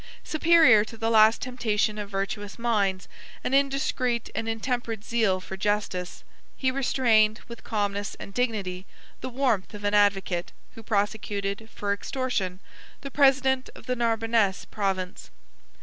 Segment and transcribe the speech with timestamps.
[0.23, 3.07] Superior to the last temptation of virtuous minds,
[3.43, 6.23] an indiscreet and intemperate zeal for justice,
[6.57, 8.87] he restrained, with calmness and dignity,
[9.19, 12.59] the warmth of an advocate, who prosecuted, for extortion,
[13.01, 15.29] the president of the Narbonnese province.